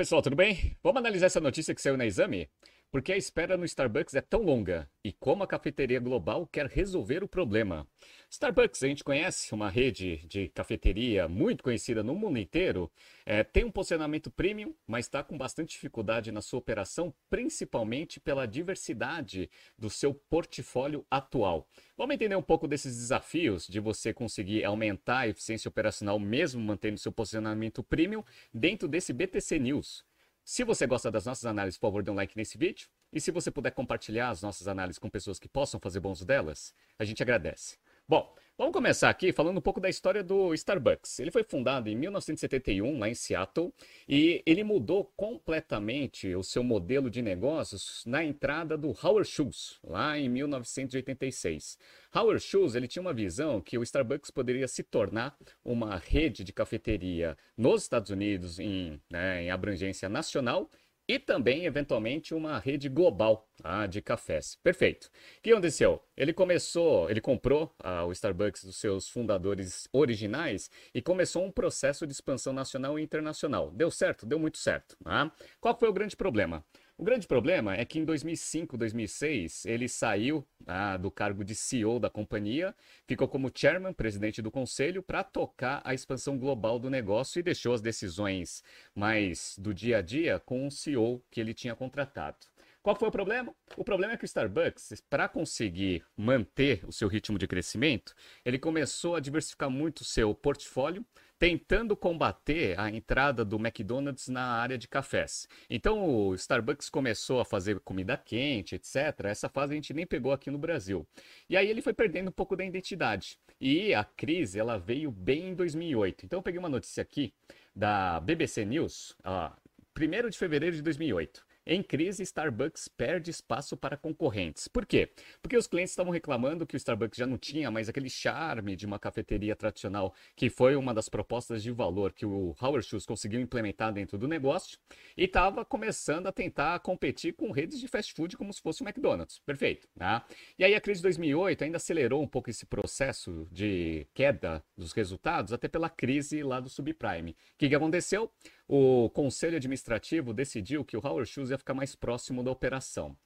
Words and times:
pessoal, 0.00 0.22
tudo 0.22 0.34
bem? 0.34 0.74
Vamos 0.82 0.98
analisar 0.98 1.26
essa 1.26 1.40
notícia 1.40 1.74
que 1.74 1.82
saiu 1.82 1.94
na 1.94 2.06
Exame? 2.06 2.48
Porque 2.90 3.12
a 3.12 3.16
espera 3.16 3.56
no 3.56 3.64
Starbucks 3.64 4.14
é 4.14 4.20
tão 4.20 4.42
longa 4.42 4.90
e 5.04 5.12
como 5.12 5.44
a 5.44 5.46
cafeteria 5.46 6.00
global 6.00 6.44
quer 6.44 6.66
resolver 6.66 7.22
o 7.22 7.28
problema. 7.28 7.86
Starbucks, 8.28 8.82
a 8.82 8.88
gente 8.88 9.04
conhece, 9.04 9.54
uma 9.54 9.70
rede 9.70 10.18
de 10.26 10.48
cafeteria 10.48 11.28
muito 11.28 11.62
conhecida 11.62 12.02
no 12.02 12.16
mundo 12.16 12.36
inteiro, 12.38 12.90
é, 13.24 13.44
tem 13.44 13.64
um 13.64 13.70
posicionamento 13.70 14.28
premium, 14.28 14.74
mas 14.88 15.06
está 15.06 15.22
com 15.22 15.38
bastante 15.38 15.70
dificuldade 15.70 16.32
na 16.32 16.42
sua 16.42 16.58
operação, 16.58 17.14
principalmente 17.28 18.18
pela 18.18 18.44
diversidade 18.44 19.48
do 19.78 19.88
seu 19.88 20.12
portfólio 20.12 21.06
atual. 21.08 21.68
Vamos 21.96 22.16
entender 22.16 22.34
um 22.34 22.42
pouco 22.42 22.66
desses 22.66 22.96
desafios 22.96 23.68
de 23.68 23.78
você 23.78 24.12
conseguir 24.12 24.64
aumentar 24.64 25.20
a 25.20 25.28
eficiência 25.28 25.68
operacional 25.68 26.18
mesmo 26.18 26.60
mantendo 26.60 26.98
seu 26.98 27.12
posicionamento 27.12 27.84
premium 27.84 28.24
dentro 28.52 28.88
desse 28.88 29.12
BTC 29.12 29.60
News. 29.60 30.09
Se 30.52 30.64
você 30.64 30.84
gosta 30.84 31.12
das 31.12 31.26
nossas 31.26 31.46
análises, 31.46 31.78
por 31.78 31.86
favor, 31.86 32.02
dê 32.02 32.10
um 32.10 32.14
like 32.14 32.36
nesse 32.36 32.58
vídeo. 32.58 32.88
E 33.12 33.20
se 33.20 33.30
você 33.30 33.52
puder 33.52 33.70
compartilhar 33.70 34.30
as 34.30 34.42
nossas 34.42 34.66
análises 34.66 34.98
com 34.98 35.08
pessoas 35.08 35.38
que 35.38 35.48
possam 35.48 35.78
fazer 35.78 36.00
bom 36.00 36.10
uso 36.10 36.26
delas, 36.26 36.74
a 36.98 37.04
gente 37.04 37.22
agradece. 37.22 37.78
Bom, 38.08 38.34
vamos 38.60 38.74
começar 38.74 39.08
aqui 39.08 39.32
falando 39.32 39.56
um 39.56 39.62
pouco 39.62 39.80
da 39.80 39.88
história 39.88 40.22
do 40.22 40.52
Starbucks. 40.52 41.18
Ele 41.18 41.30
foi 41.30 41.42
fundado 41.42 41.88
em 41.88 41.96
1971, 41.96 42.98
lá 42.98 43.08
em 43.08 43.14
Seattle, 43.14 43.72
e 44.06 44.42
ele 44.44 44.62
mudou 44.62 45.10
completamente 45.16 46.34
o 46.34 46.42
seu 46.42 46.62
modelo 46.62 47.08
de 47.08 47.22
negócios 47.22 48.04
na 48.04 48.22
entrada 48.22 48.76
do 48.76 48.88
Howard 49.02 49.26
Schultz, 49.26 49.80
lá 49.82 50.18
em 50.18 50.28
1986. 50.28 51.78
Howard 52.14 52.44
Schultz 52.44 52.74
ele 52.74 52.86
tinha 52.86 53.00
uma 53.00 53.14
visão 53.14 53.62
que 53.62 53.78
o 53.78 53.82
Starbucks 53.82 54.30
poderia 54.30 54.68
se 54.68 54.82
tornar 54.82 55.34
uma 55.64 55.96
rede 55.96 56.44
de 56.44 56.52
cafeteria 56.52 57.38
nos 57.56 57.84
Estados 57.84 58.10
Unidos 58.10 58.58
em, 58.58 59.00
né, 59.10 59.42
em 59.42 59.50
abrangência 59.50 60.06
nacional 60.06 60.68
e 61.10 61.18
também, 61.18 61.66
eventualmente, 61.66 62.32
uma 62.32 62.60
rede 62.60 62.88
global 62.88 63.50
tá, 63.60 63.84
de 63.84 64.00
cafés. 64.00 64.56
Perfeito. 64.62 65.10
O 65.38 65.42
que 65.42 65.50
aconteceu? 65.50 66.00
Ele 66.16 66.32
começou, 66.32 67.10
ele 67.10 67.20
comprou 67.20 67.74
ah, 67.80 68.04
o 68.04 68.12
Starbucks 68.12 68.62
dos 68.62 68.76
seus 68.76 69.08
fundadores 69.08 69.88
originais 69.92 70.70
e 70.94 71.02
começou 71.02 71.44
um 71.44 71.50
processo 71.50 72.06
de 72.06 72.12
expansão 72.12 72.52
nacional 72.52 72.96
e 72.96 73.02
internacional. 73.02 73.72
Deu 73.72 73.90
certo? 73.90 74.24
Deu 74.24 74.38
muito 74.38 74.58
certo. 74.58 74.96
Tá? 75.02 75.32
Qual 75.60 75.76
foi 75.76 75.88
o 75.88 75.92
grande 75.92 76.16
problema? 76.16 76.64
O 77.00 77.02
grande 77.02 77.26
problema 77.26 77.74
é 77.74 77.82
que 77.82 77.98
em 77.98 78.04
2005, 78.04 78.76
2006, 78.76 79.64
ele 79.64 79.88
saiu 79.88 80.46
ah, 80.66 80.98
do 80.98 81.10
cargo 81.10 81.42
de 81.42 81.54
CEO 81.54 81.98
da 81.98 82.10
companhia, 82.10 82.76
ficou 83.06 83.26
como 83.26 83.50
chairman, 83.54 83.94
presidente 83.94 84.42
do 84.42 84.50
conselho, 84.50 85.02
para 85.02 85.24
tocar 85.24 85.80
a 85.82 85.94
expansão 85.94 86.36
global 86.36 86.78
do 86.78 86.90
negócio 86.90 87.40
e 87.40 87.42
deixou 87.42 87.72
as 87.72 87.80
decisões 87.80 88.62
mais 88.94 89.56
do 89.56 89.72
dia 89.72 89.96
a 89.96 90.02
dia 90.02 90.38
com 90.40 90.66
o 90.66 90.70
CEO 90.70 91.24
que 91.30 91.40
ele 91.40 91.54
tinha 91.54 91.74
contratado. 91.74 92.36
Qual 92.82 92.94
foi 92.94 93.08
o 93.08 93.12
problema? 93.12 93.54
O 93.78 93.84
problema 93.84 94.12
é 94.12 94.16
que 94.18 94.24
o 94.24 94.26
Starbucks, 94.26 95.02
para 95.08 95.26
conseguir 95.26 96.04
manter 96.14 96.84
o 96.86 96.92
seu 96.92 97.08
ritmo 97.08 97.38
de 97.38 97.46
crescimento, 97.46 98.14
ele 98.44 98.58
começou 98.58 99.16
a 99.16 99.20
diversificar 99.20 99.70
muito 99.70 100.00
o 100.00 100.04
seu 100.04 100.34
portfólio, 100.34 101.02
tentando 101.40 101.96
combater 101.96 102.78
a 102.78 102.90
entrada 102.90 103.46
do 103.46 103.56
McDonald's 103.56 104.28
na 104.28 104.44
área 104.44 104.76
de 104.76 104.86
cafés. 104.86 105.48
Então 105.70 106.06
o 106.06 106.34
Starbucks 106.34 106.90
começou 106.90 107.40
a 107.40 107.46
fazer 107.46 107.80
comida 107.80 108.14
quente, 108.14 108.74
etc. 108.74 109.24
Essa 109.24 109.48
fase 109.48 109.72
a 109.72 109.74
gente 109.74 109.94
nem 109.94 110.06
pegou 110.06 110.32
aqui 110.32 110.50
no 110.50 110.58
Brasil. 110.58 111.08
E 111.48 111.56
aí 111.56 111.66
ele 111.66 111.80
foi 111.80 111.94
perdendo 111.94 112.28
um 112.28 112.32
pouco 112.32 112.54
da 112.54 112.62
identidade. 112.62 113.38
E 113.58 113.94
a 113.94 114.04
crise 114.04 114.60
ela 114.60 114.78
veio 114.78 115.10
bem 115.10 115.48
em 115.48 115.54
2008. 115.54 116.26
Então 116.26 116.40
eu 116.40 116.42
peguei 116.42 116.58
uma 116.58 116.68
notícia 116.68 117.00
aqui 117.00 117.32
da 117.74 118.20
BBC 118.20 118.66
News, 118.66 119.16
ó, 119.24 119.50
1 119.98 120.28
de 120.28 120.36
fevereiro 120.36 120.76
de 120.76 120.82
2008. 120.82 121.42
Em 121.66 121.82
crise, 121.82 122.22
Starbucks 122.22 122.88
perde 122.88 123.30
espaço 123.30 123.76
para 123.76 123.96
concorrentes. 123.96 124.66
Por 124.66 124.86
quê? 124.86 125.12
Porque 125.42 125.56
os 125.56 125.66
clientes 125.66 125.92
estavam 125.92 126.10
reclamando 126.10 126.66
que 126.66 126.74
o 126.74 126.78
Starbucks 126.78 127.18
já 127.18 127.26
não 127.26 127.36
tinha 127.36 127.70
mais 127.70 127.88
aquele 127.88 128.08
charme 128.08 128.74
de 128.74 128.86
uma 128.86 128.98
cafeteria 128.98 129.54
tradicional, 129.54 130.14
que 130.34 130.48
foi 130.48 130.74
uma 130.74 130.94
das 130.94 131.08
propostas 131.08 131.62
de 131.62 131.70
valor 131.70 132.12
que 132.12 132.24
o 132.24 132.56
Howard 132.60 132.86
Schultz 132.86 133.04
conseguiu 133.04 133.40
implementar 133.40 133.92
dentro 133.92 134.16
do 134.16 134.26
negócio, 134.26 134.78
e 135.16 135.24
estava 135.24 135.64
começando 135.64 136.26
a 136.26 136.32
tentar 136.32 136.80
competir 136.80 137.34
com 137.34 137.50
redes 137.50 137.78
de 137.78 137.86
fast 137.88 138.14
food 138.14 138.36
como 138.36 138.52
se 138.52 138.62
fosse 138.62 138.82
o 138.82 138.86
McDonald's. 138.88 139.38
Perfeito. 139.40 139.86
Tá? 139.98 140.26
E 140.58 140.64
aí 140.64 140.74
a 140.74 140.80
crise 140.80 141.00
de 141.00 141.04
2008 141.04 141.64
ainda 141.64 141.76
acelerou 141.76 142.22
um 142.22 142.28
pouco 142.28 142.48
esse 142.48 142.64
processo 142.64 143.46
de 143.52 144.06
queda 144.14 144.64
dos 144.76 144.92
resultados, 144.92 145.52
até 145.52 145.68
pela 145.68 145.90
crise 145.90 146.42
lá 146.42 146.58
do 146.58 146.70
subprime. 146.70 147.32
O 147.32 147.36
que, 147.58 147.68
que 147.68 147.74
aconteceu? 147.74 148.32
O 148.72 149.10
conselho 149.10 149.56
administrativo 149.56 150.32
decidiu 150.32 150.84
que 150.84 150.96
o 150.96 151.04
Howard 151.04 151.28
Schultz 151.28 151.50
ia 151.50 151.58
ficar 151.58 151.74
mais 151.74 151.96
próximo 151.96 152.40
da 152.44 152.52
operação. 152.52 153.16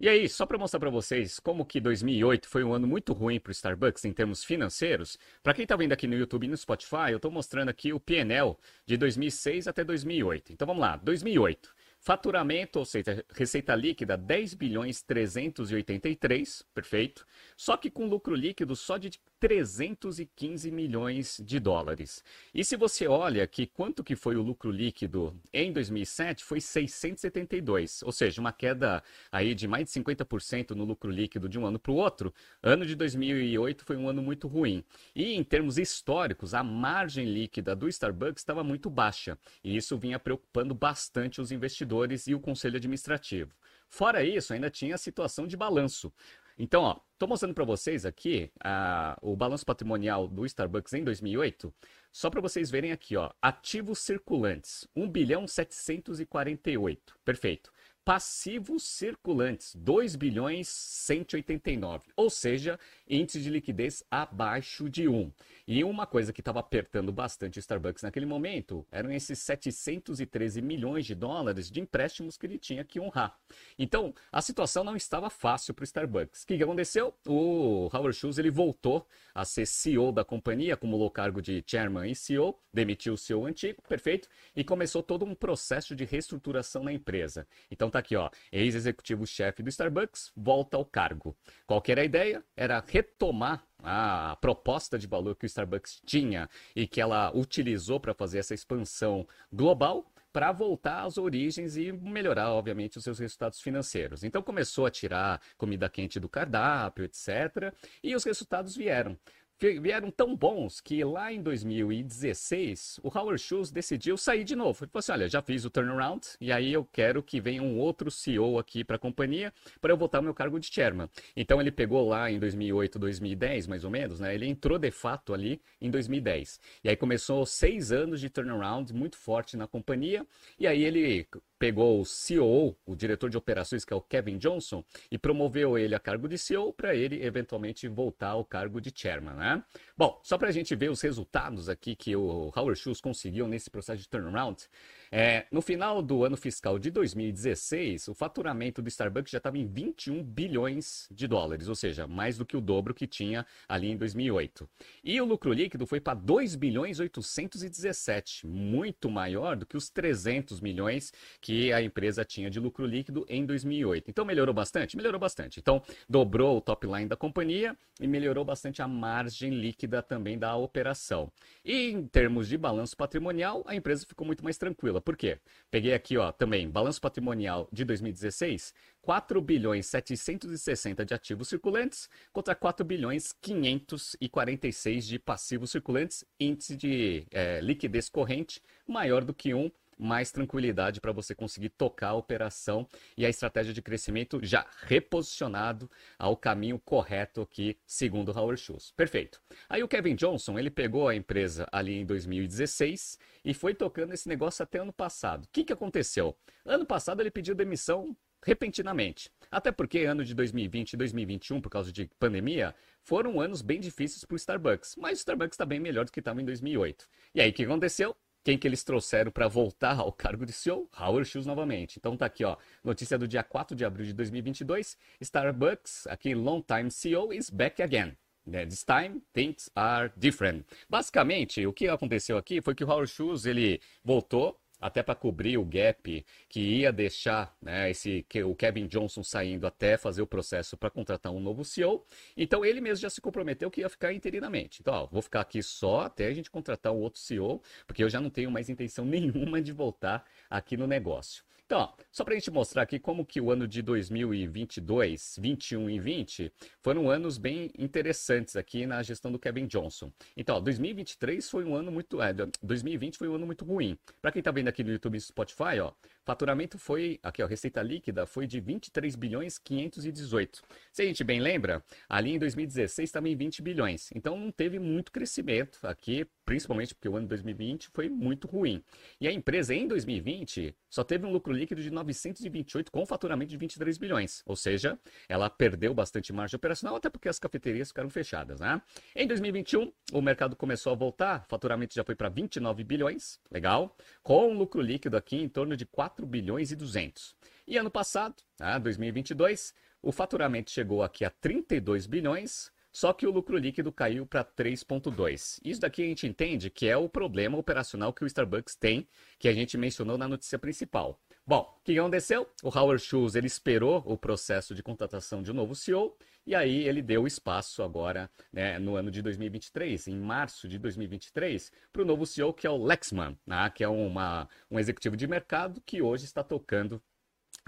E 0.00 0.08
aí, 0.08 0.28
só 0.28 0.44
para 0.44 0.58
mostrar 0.58 0.80
para 0.80 0.90
vocês 0.90 1.38
como 1.38 1.64
que 1.64 1.80
2008 1.80 2.48
foi 2.48 2.64
um 2.64 2.72
ano 2.72 2.88
muito 2.88 3.12
ruim 3.12 3.38
para 3.38 3.50
o 3.50 3.52
Starbucks 3.52 4.04
em 4.04 4.12
termos 4.12 4.42
financeiros, 4.42 5.16
para 5.40 5.54
quem 5.54 5.62
está 5.62 5.76
vendo 5.76 5.92
aqui 5.92 6.08
no 6.08 6.16
YouTube 6.16 6.46
e 6.46 6.48
no 6.48 6.56
Spotify, 6.56 7.10
eu 7.10 7.18
estou 7.18 7.30
mostrando 7.30 7.68
aqui 7.68 7.92
o 7.92 8.00
P&L 8.00 8.56
de 8.84 8.96
2006 8.96 9.68
até 9.68 9.84
2008. 9.84 10.52
Então 10.52 10.66
vamos 10.66 10.80
lá, 10.80 10.96
2008. 10.96 11.72
Faturamento, 12.00 12.80
ou 12.80 12.84
seja, 12.84 13.24
receita 13.32 13.76
líquida 13.76 14.16
10 14.16 14.54
bilhões 14.54 15.00
383, 15.02 16.64
perfeito. 16.74 17.24
Só 17.56 17.76
que 17.76 17.88
com 17.88 18.08
lucro 18.08 18.34
líquido 18.34 18.74
só 18.74 18.96
de 18.96 19.10
315 19.40 20.70
milhões 20.70 21.40
de 21.44 21.60
dólares. 21.60 22.24
E 22.52 22.64
se 22.64 22.76
você 22.76 23.06
olha 23.06 23.46
que 23.46 23.66
quanto 23.66 24.02
que 24.02 24.16
foi 24.16 24.36
o 24.36 24.42
lucro 24.42 24.70
líquido 24.70 25.38
em 25.52 25.72
2007, 25.72 26.44
foi 26.44 26.60
672, 26.60 28.02
ou 28.02 28.12
seja, 28.12 28.40
uma 28.40 28.52
queda 28.52 29.02
aí 29.30 29.54
de 29.54 29.68
mais 29.68 29.86
de 29.86 30.00
50% 30.00 30.70
no 30.70 30.84
lucro 30.84 31.10
líquido 31.10 31.48
de 31.48 31.58
um 31.58 31.66
ano 31.66 31.78
para 31.78 31.92
o 31.92 31.96
outro. 31.96 32.34
Ano 32.62 32.84
de 32.84 32.94
2008 32.94 33.84
foi 33.84 33.96
um 33.96 34.08
ano 34.08 34.22
muito 34.22 34.48
ruim. 34.48 34.84
E 35.14 35.34
em 35.34 35.44
termos 35.44 35.78
históricos, 35.78 36.54
a 36.54 36.62
margem 36.62 37.26
líquida 37.26 37.76
do 37.76 37.88
Starbucks 37.88 38.42
estava 38.42 38.64
muito 38.64 38.90
baixa, 38.90 39.38
e 39.62 39.76
isso 39.76 39.96
vinha 39.96 40.18
preocupando 40.18 40.74
bastante 40.74 41.40
os 41.40 41.52
investidores 41.52 42.26
e 42.26 42.34
o 42.34 42.40
conselho 42.40 42.76
administrativo. 42.76 43.54
Fora 43.88 44.22
isso, 44.22 44.52
ainda 44.52 44.70
tinha 44.70 44.94
a 44.94 44.98
situação 44.98 45.46
de 45.46 45.56
balanço. 45.56 46.12
Então, 46.58 46.82
ó, 46.82 46.98
tô 47.16 47.26
mostrando 47.28 47.54
para 47.54 47.64
vocês 47.64 48.04
aqui 48.04 48.50
uh, 48.56 49.30
o 49.30 49.36
balanço 49.36 49.64
patrimonial 49.64 50.26
do 50.26 50.44
Starbucks 50.44 50.92
em 50.92 51.04
2008, 51.04 51.72
só 52.10 52.28
para 52.28 52.40
vocês 52.40 52.68
verem 52.68 52.90
aqui, 52.90 53.16
ó, 53.16 53.30
ativos 53.40 54.00
circulantes, 54.00 54.88
1 54.96 55.08
bilhão 55.08 55.46
748. 55.46 57.16
Perfeito 57.24 57.70
passivos 58.08 58.84
circulantes, 58.84 59.74
2 59.74 60.16
bilhões 60.16 60.66
189, 60.66 62.08
ou 62.16 62.30
seja, 62.30 62.80
índice 63.06 63.38
de 63.38 63.50
liquidez 63.50 64.02
abaixo 64.10 64.88
de 64.88 65.06
1. 65.06 65.30
E 65.66 65.84
uma 65.84 66.06
coisa 66.06 66.32
que 66.32 66.40
estava 66.40 66.58
apertando 66.58 67.12
bastante 67.12 67.58
o 67.58 67.60
Starbucks 67.60 68.02
naquele 68.02 68.24
momento 68.24 68.86
eram 68.90 69.12
esses 69.12 69.38
713 69.40 70.62
milhões 70.62 71.04
de 71.04 71.14
dólares 71.14 71.70
de 71.70 71.80
empréstimos 71.82 72.38
que 72.38 72.46
ele 72.46 72.56
tinha 72.56 72.82
que 72.82 72.98
honrar. 72.98 73.38
Então, 73.78 74.14
a 74.32 74.40
situação 74.40 74.82
não 74.82 74.96
estava 74.96 75.28
fácil 75.28 75.74
para 75.74 75.82
o 75.82 75.84
Starbucks. 75.84 76.44
O 76.44 76.46
que, 76.46 76.56
que 76.56 76.62
aconteceu? 76.62 77.14
O 77.26 77.90
Howard 77.92 78.14
Schultz 78.14 78.38
ele 78.38 78.50
voltou 78.50 79.06
a 79.34 79.44
ser 79.44 79.66
CEO 79.66 80.12
da 80.12 80.24
companhia, 80.24 80.72
acumulou 80.72 81.10
cargo 81.10 81.42
de 81.42 81.62
chairman 81.66 82.10
e 82.10 82.14
CEO, 82.14 82.58
demitiu 82.72 83.12
o 83.12 83.18
CEO 83.18 83.44
antigo, 83.44 83.82
perfeito, 83.86 84.30
e 84.56 84.64
começou 84.64 85.02
todo 85.02 85.26
um 85.26 85.34
processo 85.34 85.94
de 85.94 86.06
reestruturação 86.06 86.82
na 86.82 86.92
empresa. 86.94 87.46
Então, 87.70 87.90
tá 87.90 87.97
tá 87.98 88.00
aqui, 88.00 88.16
ó. 88.16 88.30
Ex-executivo-chefe 88.52 89.62
do 89.62 89.68
Starbucks 89.68 90.30
volta 90.36 90.76
ao 90.76 90.84
cargo. 90.84 91.36
Qual 91.66 91.82
que 91.82 91.92
era 91.92 92.02
a 92.02 92.04
ideia? 92.04 92.42
Era 92.56 92.82
retomar 92.86 93.64
a 93.82 94.36
proposta 94.40 94.98
de 94.98 95.06
valor 95.06 95.36
que 95.36 95.44
o 95.44 95.46
Starbucks 95.46 96.00
tinha 96.04 96.48
e 96.74 96.86
que 96.86 97.00
ela 97.00 97.30
utilizou 97.36 98.00
para 98.00 98.14
fazer 98.14 98.38
essa 98.38 98.54
expansão 98.54 99.26
global 99.52 100.10
para 100.32 100.52
voltar 100.52 101.04
às 101.04 101.16
origens 101.16 101.76
e 101.76 101.90
melhorar, 101.90 102.52
obviamente, 102.52 102.98
os 102.98 103.04
seus 103.04 103.18
resultados 103.18 103.60
financeiros. 103.60 104.22
Então 104.22 104.42
começou 104.42 104.86
a 104.86 104.90
tirar 104.90 105.40
comida 105.56 105.88
quente 105.88 106.20
do 106.20 106.28
cardápio, 106.28 107.04
etc. 107.04 107.74
E 108.02 108.14
os 108.14 108.24
resultados 108.24 108.76
vieram 108.76 109.18
vieram 109.60 110.10
tão 110.10 110.36
bons 110.36 110.80
que 110.80 111.02
lá 111.04 111.32
em 111.32 111.42
2016 111.42 113.00
o 113.02 113.08
Howard 113.08 113.40
Schultz 113.40 113.70
decidiu 113.70 114.16
sair 114.16 114.44
de 114.44 114.54
novo. 114.54 114.84
Ele 114.84 114.90
falou 114.90 115.00
assim: 115.00 115.12
olha, 115.12 115.28
já 115.28 115.42
fiz 115.42 115.64
o 115.64 115.70
turnaround 115.70 116.26
e 116.40 116.52
aí 116.52 116.72
eu 116.72 116.84
quero 116.84 117.22
que 117.22 117.40
venha 117.40 117.62
um 117.62 117.78
outro 117.78 118.10
CEO 118.10 118.58
aqui 118.58 118.84
para 118.84 118.96
a 118.96 118.98
companhia 118.98 119.52
para 119.80 119.92
eu 119.92 119.96
voltar 119.96 120.18
ao 120.18 120.24
meu 120.24 120.34
cargo 120.34 120.58
de 120.60 120.72
chairman. 120.72 121.08
Então 121.36 121.60
ele 121.60 121.72
pegou 121.72 122.08
lá 122.08 122.30
em 122.30 122.38
2008, 122.38 122.98
2010, 122.98 123.66
mais 123.66 123.84
ou 123.84 123.90
menos, 123.90 124.20
né? 124.20 124.34
Ele 124.34 124.46
entrou 124.46 124.78
de 124.78 124.90
fato 124.90 125.34
ali 125.34 125.60
em 125.80 125.90
2010. 125.90 126.60
E 126.84 126.88
aí 126.88 126.96
começou 126.96 127.44
seis 127.44 127.90
anos 127.92 128.20
de 128.20 128.30
turnaround 128.30 128.92
muito 128.94 129.16
forte 129.16 129.56
na 129.56 129.66
companhia. 129.66 130.26
E 130.58 130.66
aí 130.66 130.84
ele 130.84 131.26
pegou 131.58 132.00
o 132.00 132.04
CEO, 132.04 132.76
o 132.86 132.94
diretor 132.94 133.28
de 133.28 133.36
operações, 133.36 133.84
que 133.84 133.92
é 133.92 133.96
o 133.96 134.00
Kevin 134.00 134.38
Johnson, 134.38 134.84
e 135.10 135.18
promoveu 135.18 135.76
ele 135.76 135.94
a 135.94 136.00
cargo 136.00 136.28
de 136.28 136.38
CEO 136.38 136.72
para 136.72 136.94
ele 136.94 137.22
eventualmente 137.24 137.88
voltar 137.88 138.30
ao 138.30 138.44
cargo 138.44 138.80
de 138.80 138.92
chairman, 138.94 139.34
né? 139.34 139.64
Bom, 139.96 140.20
só 140.22 140.38
para 140.38 140.48
a 140.48 140.52
gente 140.52 140.74
ver 140.74 140.90
os 140.90 141.00
resultados 141.00 141.68
aqui 141.68 141.96
que 141.96 142.14
o 142.14 142.52
Howard 142.54 142.78
Schultz 142.78 143.00
conseguiu 143.00 143.48
nesse 143.48 143.70
processo 143.70 144.02
de 144.02 144.08
turnaround, 144.08 144.62
É, 145.10 145.46
no 145.50 145.62
final 145.62 146.02
do 146.02 146.22
ano 146.22 146.36
fiscal 146.36 146.78
de 146.78 146.90
2016, 146.90 148.08
o 148.08 148.14
faturamento 148.14 148.82
do 148.82 148.88
Starbucks 148.88 149.30
já 149.30 149.38
estava 149.38 149.56
em 149.56 149.66
21 149.66 150.22
bilhões 150.22 151.08
de 151.10 151.26
dólares, 151.26 151.66
ou 151.66 151.74
seja, 151.74 152.06
mais 152.06 152.36
do 152.36 152.44
que 152.44 152.54
o 152.54 152.60
dobro 152.60 152.92
que 152.92 153.06
tinha 153.06 153.46
ali 153.66 153.90
em 153.90 153.96
2008. 153.96 154.68
E 155.02 155.18
o 155.18 155.24
lucro 155.24 155.50
líquido 155.50 155.86
foi 155.86 155.98
para 155.98 156.12
2 156.12 156.54
bilhões 156.56 157.00
817, 157.00 158.46
muito 158.46 159.10
maior 159.10 159.56
do 159.56 159.64
que 159.64 159.78
os 159.78 159.88
300 159.88 160.60
milhões 160.60 161.10
que 161.40 161.47
a 161.72 161.82
empresa 161.82 162.24
tinha 162.24 162.50
de 162.50 162.60
lucro 162.60 162.86
líquido 162.86 163.24
em 163.28 163.44
2008. 163.44 164.10
Então 164.10 164.24
melhorou 164.24 164.54
bastante? 164.54 164.96
Melhorou 164.96 165.18
bastante. 165.18 165.60
Então 165.60 165.82
dobrou 166.08 166.58
o 166.58 166.60
top 166.60 166.86
line 166.86 167.06
da 167.06 167.16
companhia 167.16 167.76
e 168.00 168.06
melhorou 168.06 168.44
bastante 168.44 168.82
a 168.82 168.88
margem 168.88 169.50
líquida 169.50 170.02
também 170.02 170.38
da 170.38 170.56
operação. 170.56 171.30
E 171.64 171.90
em 171.90 172.06
termos 172.06 172.48
de 172.48 172.56
balanço 172.56 172.96
patrimonial, 172.96 173.64
a 173.66 173.74
empresa 173.74 174.06
ficou 174.06 174.26
muito 174.26 174.44
mais 174.44 174.56
tranquila. 174.58 175.00
Por 175.00 175.16
quê? 175.16 175.38
Peguei 175.70 175.94
aqui, 175.94 176.16
ó, 176.16 176.30
também, 176.32 176.68
balanço 176.68 177.00
patrimonial 177.00 177.68
de 177.72 177.84
2016, 177.84 178.74
4 179.02 179.40
bilhões 179.40 179.86
760 179.86 181.04
de 181.04 181.14
ativos 181.14 181.48
circulantes 181.48 182.08
contra 182.32 182.54
4 182.54 182.84
bilhões 182.84 183.32
546 183.40 185.06
de 185.06 185.18
passivos 185.18 185.70
circulantes, 185.70 186.24
índice 186.38 186.76
de 186.76 187.26
é, 187.30 187.60
liquidez 187.60 188.08
corrente 188.08 188.60
maior 188.86 189.24
do 189.24 189.34
que 189.34 189.54
1, 189.54 189.70
mais 189.98 190.30
tranquilidade 190.30 191.00
para 191.00 191.12
você 191.12 191.34
conseguir 191.34 191.70
tocar 191.70 192.08
a 192.08 192.14
operação 192.14 192.86
e 193.16 193.26
a 193.26 193.28
estratégia 193.28 193.72
de 193.72 193.82
crescimento 193.82 194.38
já 194.42 194.66
reposicionado 194.82 195.90
ao 196.18 196.36
caminho 196.36 196.78
correto 196.78 197.42
aqui, 197.42 197.76
segundo 197.86 198.30
Howard 198.30 198.60
Schultz. 198.60 198.92
Perfeito. 198.92 199.40
Aí 199.68 199.82
o 199.82 199.88
Kevin 199.88 200.14
Johnson, 200.14 200.58
ele 200.58 200.70
pegou 200.70 201.08
a 201.08 201.14
empresa 201.14 201.66
ali 201.72 201.94
em 201.94 202.06
2016 202.06 203.18
e 203.44 203.52
foi 203.52 203.74
tocando 203.74 204.12
esse 204.12 204.28
negócio 204.28 204.62
até 204.62 204.78
ano 204.78 204.92
passado. 204.92 205.44
O 205.44 205.48
que, 205.52 205.64
que 205.64 205.72
aconteceu? 205.72 206.36
Ano 206.64 206.86
passado 206.86 207.20
ele 207.20 207.30
pediu 207.30 207.54
demissão 207.54 208.16
repentinamente. 208.44 209.30
Até 209.50 209.72
porque 209.72 210.00
ano 210.00 210.24
de 210.24 210.34
2020 210.34 210.92
e 210.92 210.96
2021, 210.96 211.60
por 211.60 211.70
causa 211.70 211.92
de 211.92 212.10
pandemia, 212.18 212.74
foram 213.02 213.40
anos 213.40 213.62
bem 213.62 213.80
difíceis 213.80 214.24
para 214.24 214.34
o 214.34 214.36
Starbucks. 214.36 214.96
Mas 214.96 215.18
o 215.18 215.20
Starbucks 215.20 215.54
está 215.54 215.64
bem 215.64 215.80
melhor 215.80 216.04
do 216.04 216.12
que 216.12 216.20
estava 216.20 216.40
em 216.40 216.44
2008. 216.44 217.08
E 217.34 217.40
aí 217.40 217.50
o 217.50 217.52
que 217.52 217.64
aconteceu? 217.64 218.16
Quem 218.48 218.56
que 218.56 218.66
eles 218.66 218.82
trouxeram 218.82 219.30
para 219.30 219.46
voltar 219.46 219.98
ao 219.98 220.10
cargo 220.10 220.46
de 220.46 220.54
CEO? 220.54 220.88
Howard 220.98 221.28
Schultz 221.28 221.46
novamente. 221.46 221.98
Então 221.98 222.16
tá 222.16 222.24
aqui, 222.24 222.46
ó, 222.46 222.56
notícia 222.82 223.18
do 223.18 223.28
dia 223.28 223.42
4 223.42 223.76
de 223.76 223.84
abril 223.84 224.06
de 224.06 224.14
2022. 224.14 224.96
Starbucks, 225.20 226.06
aqui 226.06 226.34
long 226.34 226.62
time 226.62 226.90
CEO 226.90 227.30
is 227.30 227.50
back 227.50 227.82
again. 227.82 228.16
Né, 228.46 228.64
this 228.64 228.82
time 228.82 229.20
things 229.34 229.68
are 229.76 230.10
different. 230.16 230.64
Basicamente, 230.88 231.66
o 231.66 231.74
que 231.74 231.88
aconteceu 231.88 232.38
aqui 232.38 232.62
foi 232.62 232.74
que 232.74 232.82
o 232.82 232.88
Howard 232.88 233.10
Schultz 233.10 233.44
ele 233.44 233.82
voltou 234.02 234.58
até 234.80 235.02
para 235.02 235.14
cobrir 235.14 235.58
o 235.58 235.64
gap 235.64 236.24
que 236.48 236.60
ia 236.60 236.92
deixar 236.92 237.56
né, 237.60 237.90
esse 237.90 238.24
que 238.28 238.42
o 238.42 238.54
Kevin 238.54 238.86
Johnson 238.86 239.22
saindo 239.22 239.66
até 239.66 239.96
fazer 239.96 240.22
o 240.22 240.26
processo 240.26 240.76
para 240.76 240.90
contratar 240.90 241.32
um 241.32 241.40
novo 241.40 241.64
CEO. 241.64 242.04
Então 242.36 242.64
ele 242.64 242.80
mesmo 242.80 243.02
já 243.02 243.10
se 243.10 243.20
comprometeu 243.20 243.70
que 243.70 243.80
ia 243.80 243.88
ficar 243.88 244.12
interinamente. 244.12 244.80
Então, 244.80 244.94
ó, 244.94 245.06
vou 245.06 245.22
ficar 245.22 245.40
aqui 245.40 245.62
só 245.62 246.02
até 246.02 246.26
a 246.26 246.32
gente 246.34 246.50
contratar 246.50 246.92
um 246.92 246.98
outro 246.98 247.20
CEO, 247.20 247.62
porque 247.86 248.02
eu 248.02 248.08
já 248.08 248.20
não 248.20 248.30
tenho 248.30 248.50
mais 248.50 248.68
intenção 248.68 249.04
nenhuma 249.06 249.60
de 249.60 249.72
voltar 249.72 250.24
aqui 250.48 250.76
no 250.76 250.86
negócio. 250.86 251.47
Então, 251.68 251.80
ó, 251.80 251.92
só 252.10 252.24
para 252.24 252.32
a 252.32 252.38
gente 252.38 252.50
mostrar 252.50 252.80
aqui 252.80 252.98
como 252.98 253.26
que 253.26 253.42
o 253.42 253.50
ano 253.50 253.68
de 253.68 253.82
2022, 253.82 255.36
21 255.38 255.90
e 255.90 256.00
20 256.00 256.50
foram 256.82 257.10
anos 257.10 257.36
bem 257.36 257.70
interessantes 257.78 258.56
aqui 258.56 258.86
na 258.86 259.02
gestão 259.02 259.30
do 259.30 259.38
Kevin 259.38 259.66
Johnson. 259.66 260.10
Então, 260.34 260.56
ó, 260.56 260.60
2023 260.60 261.46
foi 261.50 261.66
um 261.66 261.74
ano 261.74 261.92
muito, 261.92 262.22
é, 262.22 262.32
2020 262.62 263.18
foi 263.18 263.28
um 263.28 263.34
ano 263.34 263.44
muito 263.44 263.66
ruim. 263.66 263.98
Para 264.22 264.32
quem 264.32 264.40
está 264.40 264.50
vendo 264.50 264.68
aqui 264.68 264.82
no 264.82 264.90
YouTube 264.90 265.18
e 265.18 265.20
Spotify, 265.20 265.78
ó, 265.82 265.92
faturamento 266.24 266.78
foi, 266.78 267.20
aqui 267.22 267.42
ó, 267.42 267.46
receita 267.46 267.82
líquida 267.82 268.24
foi 268.24 268.46
de 268.46 268.60
23 268.60 269.14
bilhões 269.14 269.58
518. 269.58 270.62
Se 270.90 271.02
a 271.02 271.04
gente 271.04 271.22
bem 271.22 271.38
lembra, 271.38 271.84
ali 272.08 272.30
em 272.30 272.38
2016 272.38 273.10
também 273.10 273.36
20 273.36 273.60
bilhões. 273.60 274.08
Então 274.14 274.38
não 274.38 274.50
teve 274.50 274.78
muito 274.78 275.12
crescimento 275.12 275.78
aqui, 275.82 276.26
principalmente 276.48 276.94
porque 276.94 277.10
o 277.10 277.14
ano 277.14 277.26
de 277.26 277.28
2020 277.28 277.90
foi 277.92 278.08
muito 278.08 278.48
ruim. 278.48 278.82
E 279.20 279.28
a 279.28 279.32
empresa 279.32 279.74
em 279.74 279.86
2020 279.86 280.74
só 280.88 281.04
teve 281.04 281.26
um 281.26 281.30
lucro 281.30 281.52
líquido 281.52 281.82
de 281.82 281.90
928 281.90 282.90
com 282.90 283.04
faturamento 283.04 283.50
de 283.50 283.56
23 283.58 283.98
bilhões. 283.98 284.42
Ou 284.46 284.56
seja, 284.56 284.98
ela 285.28 285.50
perdeu 285.50 285.92
bastante 285.92 286.32
margem 286.32 286.56
operacional, 286.56 286.96
até 286.96 287.10
porque 287.10 287.28
as 287.28 287.38
cafeterias 287.38 287.88
ficaram 287.88 288.08
fechadas, 288.08 288.60
né? 288.60 288.80
Em 289.14 289.26
2021, 289.26 289.92
o 290.10 290.22
mercado 290.22 290.56
começou 290.56 290.90
a 290.90 290.96
voltar, 290.96 291.44
faturamento 291.50 291.94
já 291.94 292.02
foi 292.02 292.14
para 292.14 292.30
29 292.30 292.82
bilhões, 292.82 293.38
legal, 293.50 293.94
com 294.22 294.54
lucro 294.54 294.80
líquido 294.80 295.18
aqui 295.18 295.36
em 295.36 295.50
torno 295.50 295.76
de 295.76 295.84
4 295.84 296.24
bilhões 296.24 296.72
e 296.72 296.76
200. 296.76 297.36
E 297.66 297.76
ano 297.76 297.90
passado, 297.90 298.36
né, 298.58 298.78
2022, 298.78 299.74
o 300.00 300.10
faturamento 300.10 300.70
chegou 300.70 301.02
aqui 301.02 301.26
a 301.26 301.30
32 301.30 302.06
bilhões, 302.06 302.72
só 302.92 303.12
que 303.12 303.26
o 303.26 303.30
lucro 303.30 303.56
líquido 303.56 303.92
caiu 303.92 304.26
para 304.26 304.44
3,2. 304.44 305.60
Isso 305.64 305.80
daqui 305.80 306.02
a 306.02 306.06
gente 306.06 306.26
entende 306.26 306.70
que 306.70 306.88
é 306.88 306.96
o 306.96 307.08
problema 307.08 307.58
operacional 307.58 308.12
que 308.12 308.24
o 308.24 308.26
Starbucks 308.26 308.74
tem, 308.74 309.06
que 309.38 309.48
a 309.48 309.52
gente 309.52 309.76
mencionou 309.76 310.16
na 310.18 310.28
notícia 310.28 310.58
principal. 310.58 311.20
Bom, 311.46 311.74
o 311.80 311.82
que 311.82 311.98
aconteceu? 311.98 312.46
O 312.62 312.68
Howard 312.68 313.02
Schultz 313.02 313.34
ele 313.34 313.46
esperou 313.46 314.02
o 314.04 314.18
processo 314.18 314.74
de 314.74 314.82
contratação 314.82 315.42
de 315.42 315.50
um 315.50 315.54
novo 315.54 315.74
CEO 315.74 316.14
e 316.46 316.54
aí 316.54 316.86
ele 316.86 317.00
deu 317.00 317.26
espaço 317.26 317.82
agora, 317.82 318.30
né, 318.52 318.78
no 318.78 318.96
ano 318.96 319.10
de 319.10 319.22
2023, 319.22 320.08
em 320.08 320.18
março 320.18 320.68
de 320.68 320.78
2023, 320.78 321.72
para 321.92 322.02
o 322.02 322.04
novo 322.04 322.26
CEO 322.26 322.52
que 322.52 322.66
é 322.66 322.70
o 322.70 322.82
Lexman, 322.82 323.34
né, 323.46 323.70
que 323.74 323.82
é 323.82 323.88
uma, 323.88 324.46
um 324.70 324.78
executivo 324.78 325.16
de 325.16 325.26
mercado 325.26 325.80
que 325.86 326.02
hoje 326.02 326.26
está 326.26 326.42
tocando 326.42 327.02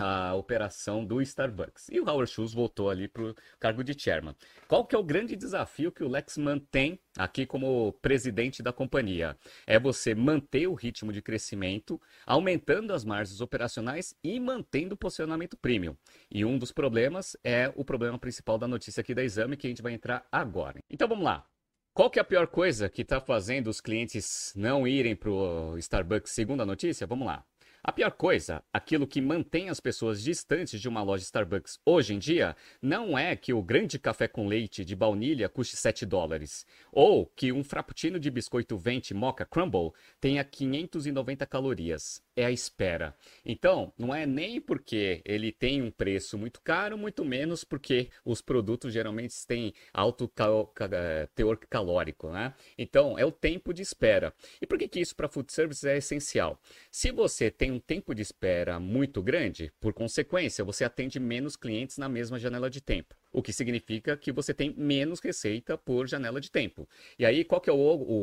a 0.00 0.34
operação 0.34 1.04
do 1.04 1.20
Starbucks. 1.20 1.88
E 1.90 2.00
o 2.00 2.08
Howard 2.08 2.30
Schultz 2.30 2.54
voltou 2.54 2.90
ali 2.90 3.06
para 3.06 3.22
o 3.22 3.34
cargo 3.58 3.84
de 3.84 3.98
chairman. 3.98 4.34
Qual 4.66 4.84
que 4.84 4.94
é 4.94 4.98
o 4.98 5.04
grande 5.04 5.36
desafio 5.36 5.92
que 5.92 6.02
o 6.02 6.08
Lexman 6.08 6.58
tem 6.70 6.98
aqui 7.16 7.44
como 7.44 7.92
presidente 8.00 8.62
da 8.62 8.72
companhia? 8.72 9.36
É 9.66 9.78
você 9.78 10.14
manter 10.14 10.66
o 10.66 10.74
ritmo 10.74 11.12
de 11.12 11.20
crescimento, 11.20 12.00
aumentando 12.26 12.92
as 12.92 13.04
margens 13.04 13.40
operacionais 13.40 14.14
e 14.22 14.40
mantendo 14.40 14.94
o 14.94 14.98
posicionamento 14.98 15.56
premium. 15.56 15.96
E 16.30 16.44
um 16.44 16.58
dos 16.58 16.72
problemas 16.72 17.36
é 17.44 17.72
o 17.76 17.84
problema 17.84 18.18
principal 18.18 18.58
da 18.58 18.66
notícia 18.66 19.00
aqui 19.00 19.14
da 19.14 19.22
Exame, 19.22 19.56
que 19.56 19.66
a 19.66 19.70
gente 19.70 19.82
vai 19.82 19.92
entrar 19.92 20.26
agora. 20.30 20.80
Então 20.88 21.08
vamos 21.08 21.24
lá. 21.24 21.46
Qual 21.92 22.08
que 22.08 22.18
é 22.18 22.22
a 22.22 22.24
pior 22.24 22.46
coisa 22.46 22.88
que 22.88 23.02
está 23.02 23.20
fazendo 23.20 23.66
os 23.66 23.80
clientes 23.80 24.52
não 24.56 24.86
irem 24.86 25.16
para 25.16 25.30
o 25.30 25.76
Starbucks 25.76 26.32
segundo 26.32 26.62
a 26.62 26.66
notícia? 26.66 27.06
Vamos 27.06 27.26
lá. 27.26 27.44
A 27.82 27.90
pior 27.90 28.10
coisa, 28.12 28.62
aquilo 28.70 29.06
que 29.06 29.22
mantém 29.22 29.70
as 29.70 29.80
pessoas 29.80 30.22
distantes 30.22 30.78
de 30.78 30.86
uma 30.86 31.02
loja 31.02 31.24
Starbucks 31.24 31.78
hoje 31.82 32.12
em 32.12 32.18
dia, 32.18 32.54
não 32.82 33.16
é 33.16 33.34
que 33.34 33.54
o 33.54 33.62
grande 33.62 33.98
café 33.98 34.28
com 34.28 34.46
leite 34.46 34.84
de 34.84 34.94
baunilha 34.94 35.48
custe 35.48 35.76
7 35.76 36.04
dólares, 36.04 36.66
ou 36.92 37.24
que 37.24 37.50
um 37.50 37.64
frappuccino 37.64 38.20
de 38.20 38.30
biscoito 38.30 38.76
vente 38.76 39.14
mocha 39.14 39.46
crumble 39.46 39.92
tenha 40.20 40.44
590 40.44 41.46
calorias. 41.46 42.22
É 42.40 42.44
a 42.46 42.50
espera. 42.50 43.14
Então, 43.44 43.92
não 43.98 44.14
é 44.14 44.24
nem 44.24 44.62
porque 44.62 45.20
ele 45.26 45.52
tem 45.52 45.82
um 45.82 45.90
preço 45.90 46.38
muito 46.38 46.58
caro, 46.62 46.96
muito 46.96 47.22
menos 47.22 47.64
porque 47.64 48.08
os 48.24 48.40
produtos 48.40 48.94
geralmente 48.94 49.46
têm 49.46 49.74
alto 49.92 50.26
cal 50.26 50.72
eh, 50.90 51.28
teor 51.34 51.58
calórico, 51.68 52.30
né? 52.30 52.54
Então, 52.78 53.18
é 53.18 53.26
o 53.26 53.30
tempo 53.30 53.74
de 53.74 53.82
espera. 53.82 54.32
E 54.58 54.66
por 54.66 54.78
que, 54.78 54.88
que 54.88 55.00
isso 55.00 55.14
para 55.14 55.28
food 55.28 55.52
service 55.52 55.86
é 55.86 55.98
essencial? 55.98 56.58
Se 56.90 57.12
você 57.12 57.50
tem 57.50 57.70
um 57.70 57.78
tempo 57.78 58.14
de 58.14 58.22
espera 58.22 58.80
muito 58.80 59.22
grande, 59.22 59.70
por 59.78 59.92
consequência, 59.92 60.64
você 60.64 60.82
atende 60.82 61.20
menos 61.20 61.56
clientes 61.56 61.98
na 61.98 62.08
mesma 62.08 62.38
janela 62.38 62.70
de 62.70 62.80
tempo 62.80 63.19
o 63.32 63.42
que 63.42 63.52
significa 63.52 64.16
que 64.16 64.32
você 64.32 64.52
tem 64.52 64.74
menos 64.76 65.20
receita 65.20 65.76
por 65.78 66.06
janela 66.06 66.40
de 66.40 66.50
tempo. 66.50 66.88
E 67.18 67.24
aí, 67.24 67.44
qual 67.44 67.60
que 67.60 67.70
é 67.70 67.72
o, 67.72 67.76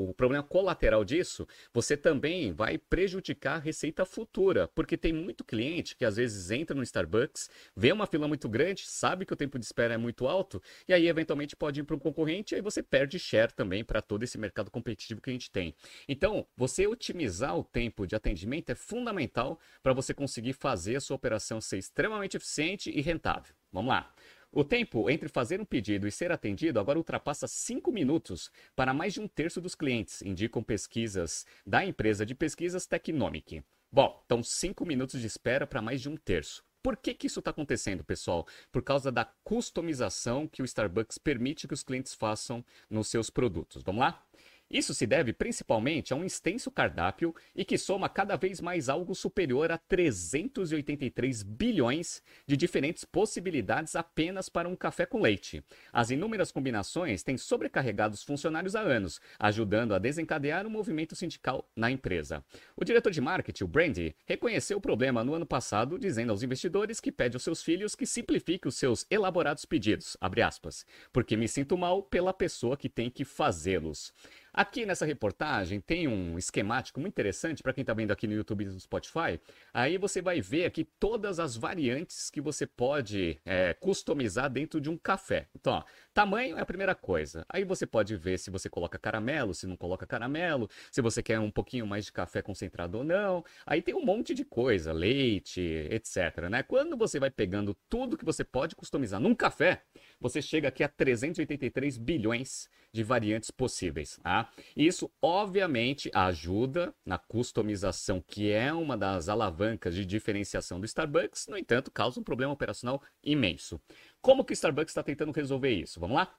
o, 0.10 0.14
problema 0.14 0.44
colateral 0.44 1.04
disso? 1.06 1.48
Você 1.74 1.96
também 1.96 2.52
vai 2.52 2.78
prejudicar 2.78 3.56
a 3.56 3.60
receita 3.60 4.06
futura, 4.06 4.68
porque 4.70 4.98
tem 4.98 5.14
muito 5.14 5.44
cliente 5.44 5.96
que 5.96 6.06
às 6.06 6.18
vezes 6.18 6.52
entra 6.52 6.76
no 6.76 6.84
Starbucks, 6.84 7.50
vê 7.76 7.92
uma 7.92 8.08
fila 8.08 8.28
muito 8.28 8.50
grande, 8.50 8.84
sabe 8.86 9.26
que 9.26 9.34
o 9.34 9.38
tempo 9.38 9.58
de 9.58 9.66
espera 9.66 9.94
é 9.94 9.98
muito 9.98 10.28
alto, 10.28 10.62
e 10.88 10.94
aí 10.94 11.08
eventualmente 11.08 11.56
pode 11.56 11.80
ir 11.80 11.84
para 11.84 11.96
um 11.96 12.00
concorrente, 12.00 12.54
e 12.54 12.56
aí 12.56 12.62
você 12.62 12.84
perde 12.84 13.20
share 13.20 13.54
também 13.54 13.84
para 13.84 14.02
todo 14.02 14.24
esse 14.24 14.38
mercado 14.38 14.70
competitivo 14.70 15.22
que 15.22 15.30
a 15.30 15.34
gente 15.34 15.52
tem. 15.52 15.76
Então, 16.08 16.46
você 16.56 16.88
otimizar 16.88 17.58
o 17.58 17.64
tempo 17.64 18.06
de 18.06 18.16
atendimento 18.16 18.72
é 18.72 18.76
fundamental 18.76 19.60
para 19.82 19.94
você 19.94 20.14
conseguir 20.14 20.54
fazer 20.54 20.96
a 20.98 21.02
sua 21.02 21.16
operação 21.16 21.62
ser 21.62 21.78
extremamente 21.78 22.38
eficiente 22.38 22.90
e 22.90 23.02
rentável. 23.02 23.56
Vamos 23.72 23.90
lá. 23.90 24.14
O 24.58 24.64
tempo 24.64 25.08
entre 25.08 25.30
fazer 25.30 25.62
um 25.62 25.66
pedido 25.66 26.08
e 26.08 26.12
ser 26.12 26.32
atendido 26.32 26.80
agora 26.80 26.98
ultrapassa 26.98 27.48
5 27.48 27.92
minutos 27.92 28.50
para 28.76 28.92
mais 28.92 29.14
de 29.14 29.22
um 29.22 29.28
terço 29.28 29.62
dos 29.62 29.76
clientes, 29.76 30.24
indicam 30.24 30.64
pesquisas 30.64 31.46
da 31.64 31.86
empresa 31.86 32.26
de 32.26 32.34
pesquisas 32.34 32.88
Technomic. 32.88 33.64
Bom, 33.92 34.20
então 34.26 34.42
5 34.42 34.84
minutos 34.84 35.22
de 35.22 35.28
espera 35.28 35.68
para 35.68 35.80
mais 35.80 36.02
de 36.02 36.10
um 36.10 36.18
terço. 36.18 36.64
Por 36.82 36.98
que, 36.98 37.14
que 37.14 37.28
isso 37.28 37.38
está 37.38 37.52
acontecendo, 37.52 38.04
pessoal? 38.04 38.48
Por 38.72 38.82
causa 38.82 39.12
da 39.12 39.26
customização 39.44 40.48
que 40.48 40.64
o 40.64 40.66
Starbucks 40.66 41.20
permite 41.20 41.68
que 41.68 41.74
os 41.76 41.84
clientes 41.84 42.16
façam 42.16 42.66
nos 42.90 43.10
seus 43.10 43.30
produtos. 43.30 43.84
Vamos 43.84 44.00
lá? 44.00 44.27
Isso 44.70 44.94
se 44.94 45.08
deve 45.08 45.32
principalmente 45.32 46.12
a 46.12 46.16
um 46.16 46.26
extenso 46.26 46.70
cardápio 46.70 47.34
e 47.56 47.64
que 47.64 47.78
soma 47.78 48.10
cada 48.10 48.36
vez 48.36 48.60
mais 48.60 48.90
algo 48.90 49.16
superior 49.16 49.72
a 49.72 49.78
383 49.78 51.42
bilhões 51.42 52.22
de 52.46 52.58
diferentes 52.58 53.06
possibilidades 53.06 53.96
apenas 53.96 54.50
para 54.50 54.68
um 54.68 54.76
café 54.76 55.06
com 55.06 55.22
leite. 55.22 55.64
As 55.92 56.12
inúmeras 56.12 56.52
combinações 56.52 57.24
têm 57.24 57.38
sobrecarregado 57.38 58.14
os 58.14 58.24
funcionários 58.24 58.76
há 58.76 58.82
anos, 58.82 59.22
ajudando 59.40 59.96
a 59.96 60.00
desencadear 60.00 60.68
um 60.68 60.70
movimento 60.70 61.16
sindical 61.16 61.70
na 61.74 61.90
empresa. 61.90 62.44
O 62.76 62.84
diretor 62.84 63.12
de 63.12 63.22
marketing, 63.22 63.64
o 63.64 63.68
Brandy, 63.68 64.16
reconheceu 64.26 64.80
o 64.80 64.82
problema 64.82 65.24
no 65.24 65.34
ano 65.34 65.46
passado, 65.46 65.98
dizendo 65.98 66.32
aos 66.32 66.44
investidores 66.44 67.00
que 67.00 67.12
pede 67.12 67.38
aos 67.38 67.44
seus 67.44 67.64
filhos 67.64 67.96
que 67.96 68.06
simplifiquem 68.06 68.68
os 68.68 68.76
seus 68.76 69.06
elaborados 69.10 69.64
pedidos, 69.64 70.18
aspas, 70.46 70.86
porque 71.14 71.38
me 71.38 71.48
sinto 71.48 71.78
mal 71.78 72.04
pela 72.04 72.34
pessoa 72.34 72.78
que 72.78 72.90
tem 72.90 73.10
que 73.10 73.24
fazê-los. 73.24 74.14
Aqui 74.58 74.88
nessa 74.88 75.06
reportagem 75.06 75.80
tem 75.80 76.08
um 76.08 76.36
esquemático 76.36 77.00
muito 77.00 77.14
interessante 77.14 77.62
para 77.62 77.72
quem 77.72 77.84
está 77.84 77.94
vendo 77.94 78.10
aqui 78.10 78.26
no 78.26 78.34
YouTube 78.34 78.64
e 78.64 78.66
no 78.66 78.80
Spotify. 78.80 79.40
Aí 79.72 80.00
você 80.00 80.20
vai 80.20 80.42
ver 80.42 80.66
aqui 80.66 80.84
todas 80.84 81.40
as 81.40 81.56
variantes 81.56 82.32
que 82.32 82.42
você 82.42 82.66
pode 82.66 83.40
é, 83.46 83.76
customizar 83.76 84.50
dentro 84.50 84.82
de 84.82 84.90
um 84.90 84.98
café. 84.98 85.46
Então, 85.54 85.74
ó, 85.74 85.84
tamanho 86.18 86.58
é 86.58 86.62
a 86.62 86.66
primeira 86.66 86.96
coisa. 86.96 87.46
Aí 87.48 87.64
você 87.64 87.86
pode 87.86 88.16
ver 88.16 88.40
se 88.40 88.50
você 88.50 88.68
coloca 88.68 88.98
caramelo, 88.98 89.54
se 89.54 89.68
não 89.68 89.78
coloca 89.78 90.04
caramelo, 90.08 90.68
se 90.92 91.00
você 91.00 91.22
quer 91.22 91.40
um 91.40 91.52
pouquinho 91.52 91.86
mais 91.86 92.06
de 92.06 92.12
café 92.12 92.42
concentrado 92.42 92.98
ou 92.98 93.04
não. 93.04 93.46
Aí 93.68 93.84
tem 93.84 93.94
um 93.94 94.04
monte 94.04 94.34
de 94.34 94.44
coisa, 94.44 94.92
leite, 94.92 95.62
etc. 95.62 96.50
Né? 96.50 96.64
Quando 96.64 96.98
você 96.98 97.20
vai 97.20 97.30
pegando 97.30 97.78
tudo 97.88 98.18
que 98.18 98.26
você 98.26 98.44
pode 98.44 98.76
customizar 98.76 99.20
num 99.20 99.36
café, 99.36 99.84
você 100.20 100.42
chega 100.42 100.70
aqui 100.70 100.84
a 100.84 100.90
383 100.90 102.00
bilhões 102.00 102.68
de 102.92 103.04
variantes 103.04 103.52
possíveis. 103.52 104.20
Tá? 104.24 104.50
Isso, 104.76 105.12
obviamente, 105.22 106.10
ajuda 106.16 106.96
na 107.06 107.20
customização, 107.20 108.24
que 108.26 108.52
é 108.52 108.74
uma 108.74 108.98
das 108.98 109.30
alavancas 109.30 109.94
de 109.94 110.04
diferenciação 110.04 110.80
do 110.80 110.86
Starbucks, 110.88 111.46
no 111.48 111.58
entanto, 111.60 111.92
causa 111.92 112.20
um 112.20 112.24
problema 112.24 112.54
operacional 112.54 113.04
imenso. 113.24 113.80
Como 114.22 114.46
que 114.46 114.54
o 114.54 114.56
Starbucks 114.56 114.92
está 114.92 115.04
tentando 115.04 115.32
resolver 115.32 115.72
isso? 115.72 116.00
Vamos 116.00 116.16
lá? 116.18 116.38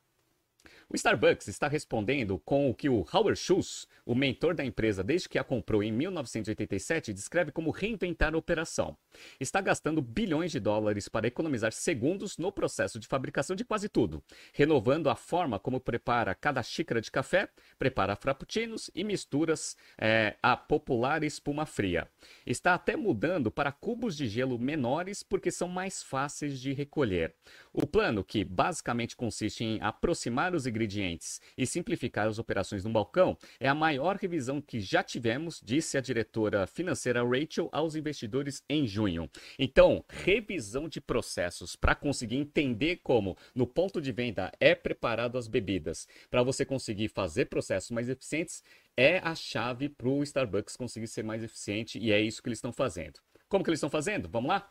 O 0.91 0.97
Starbucks 0.97 1.47
está 1.49 1.69
respondendo 1.69 2.39
com 2.39 2.71
o 2.71 2.75
que 2.75 2.89
o 2.89 3.07
Howard 3.13 3.39
Schultz, 3.39 3.87
o 4.07 4.15
mentor 4.15 4.55
da 4.55 4.65
empresa 4.65 5.05
desde 5.05 5.29
que 5.29 5.39
a 5.39 5.45
comprou 5.45 5.83
em 5.83 5.93
1987, 5.93 7.13
descreve 7.13 7.53
como 7.53 7.71
reinventar 7.71 8.33
a 8.33 8.39
operação. 8.39 8.97
Está 9.39 9.61
gastando 9.61 10.01
bilhões 10.01 10.51
de 10.51 10.59
dólares 10.59 11.07
para 11.07 11.27
economizar 11.27 11.73
segundos 11.73 12.39
no 12.39 12.51
processo 12.51 12.99
de 12.99 13.07
fabricação 13.07 13.55
de 13.55 13.67
quase 13.67 13.87
tudo, 13.87 14.25
renovando 14.55 15.11
a 15.11 15.15
forma 15.15 15.59
como 15.59 15.79
prepara 15.79 16.35
cada 16.35 16.63
xícara 16.63 17.03
de 17.03 17.11
café, 17.11 17.51
prepara 17.79 18.17
frappuccinos 18.17 18.91
e 18.95 19.05
misturas 19.05 19.77
é, 19.99 20.37
a 20.43 20.57
popular 20.57 21.23
espuma 21.23 21.67
fria. 21.67 22.09
Está 22.47 22.73
até 22.73 22.97
mudando 22.97 23.51
para 23.51 23.73
cubos 23.73 24.17
de 24.17 24.27
gelo 24.27 24.59
menores 24.59 25.23
porque 25.23 25.51
são 25.51 25.69
mais 25.69 26.03
fáceis 26.03 26.59
de 26.59 26.73
recolher. 26.73 27.35
O 27.75 27.87
plano, 27.87 28.25
que 28.25 28.43
basicamente 28.43 29.15
consiste 29.15 29.63
em 29.63 29.79
aproximar 29.83 30.55
os 30.55 30.67
e 31.57 31.67
simplificar 31.67 32.29
as 32.29 32.39
operações 32.39 32.85
no 32.85 32.91
balcão 32.91 33.37
é 33.59 33.69
a 33.69 33.75
maior 33.75 34.17
revisão 34.17 34.61
que 34.61 34.81
já 34.81 35.03
tivemos, 35.03 35.61
disse 35.65 35.97
a 35.97 36.01
diretora 36.01 36.67
financeira 36.67 37.23
Rachel 37.25 37.69
aos 37.73 37.95
investidores 37.95 38.63
em 38.69 38.87
junho. 38.87 39.31
Então, 39.59 40.05
revisão 40.09 40.89
de 40.89 41.01
processos 41.01 41.75
para 41.75 41.95
conseguir 41.95 42.37
entender 42.37 43.01
como 43.03 43.37
no 43.55 43.67
ponto 43.67 44.01
de 44.01 44.13
venda 44.13 44.53
é 44.61 44.75
preparado 44.75 45.39
as 45.39 45.49
bebidas, 45.49 46.07
para 46.31 46.43
você 46.43 46.65
conseguir 46.65 47.09
fazer 47.09 47.47
processos 47.47 47.91
mais 47.91 48.09
eficientes 48.09 48.63
é 48.97 49.19
a 49.19 49.35
chave 49.35 49.89
para 49.89 50.09
o 50.09 50.23
Starbucks 50.25 50.77
conseguir 50.77 51.07
ser 51.07 51.23
mais 51.23 51.43
eficiente 51.43 51.99
e 51.99 52.11
é 52.11 52.21
isso 52.21 52.43
que 52.43 52.49
eles 52.49 52.59
estão 52.59 52.73
fazendo. 52.73 53.21
Como 53.49 53.63
que 53.63 53.71
eles 53.71 53.79
estão 53.79 53.89
fazendo? 53.89 54.29
Vamos 54.29 54.49
lá? 54.49 54.69